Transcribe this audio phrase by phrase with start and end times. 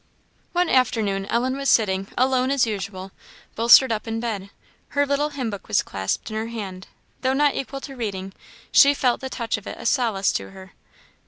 [0.53, 3.11] One afternoon Ellen was sitting, alone as usual,
[3.53, 4.49] bolstered up in bed.
[4.87, 6.87] Her little hymn book was clasped in her hand;
[7.21, 8.33] though not equal to reading,
[8.71, 10.71] she felt the touch of it a solace to her.